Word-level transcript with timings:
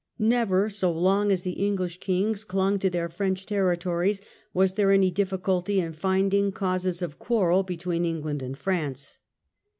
Never 0.17 0.67
so 0.67 0.91
long 0.91 1.31
as 1.31 1.43
the 1.43 1.57
Enghsh 1.57 1.99
Kings 1.99 2.43
clung 2.43 2.79
to 2.79 2.89
their 2.89 3.03
Relations 3.03 3.17
French 3.17 3.45
territories, 3.45 4.19
was 4.51 4.73
there 4.73 4.89
any 4.89 5.11
difiiculty 5.11 5.77
in 5.77 5.93
finding 5.93 6.45
J^^^J 6.45 6.51
^"^'' 6.51 6.53
causes 6.55 7.01
of 7.03 7.19
quarrel 7.19 7.61
between 7.61 8.03
England 8.03 8.41
and 8.41 8.57
France. 8.57 9.19